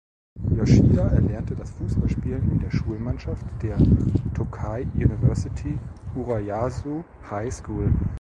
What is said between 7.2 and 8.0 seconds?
High School.